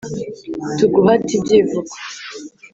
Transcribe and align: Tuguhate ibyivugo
Tuguhate 0.77 1.31
ibyivugo 1.39 1.91